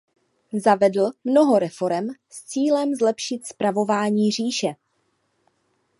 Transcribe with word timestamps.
Zavedl 0.53 1.11
mnoho 1.23 1.59
reforem 1.59 2.07
s 2.29 2.43
cílem 2.45 2.95
zlepšit 2.95 3.47
spravování 3.47 4.31
říše. 4.31 4.67